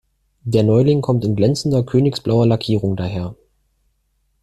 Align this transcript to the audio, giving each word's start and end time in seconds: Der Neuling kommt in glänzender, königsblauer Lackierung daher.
Der 0.45 0.63
Neuling 0.63 1.01
kommt 1.01 1.23
in 1.25 1.35
glänzender, 1.35 1.83
königsblauer 1.83 2.47
Lackierung 2.47 2.95
daher. 2.95 3.35